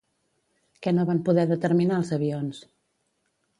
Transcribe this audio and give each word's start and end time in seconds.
Què 0.85 0.93
no 0.95 1.05
van 1.09 1.21
poder 1.27 1.45
determinar 1.53 2.01
els 2.01 2.11
avions? 2.19 2.65